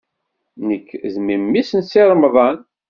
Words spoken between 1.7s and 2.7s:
n Si Remḍan.